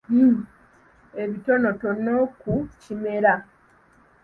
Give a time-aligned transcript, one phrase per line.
[1.21, 3.33] Ebitonotono ku Kimera.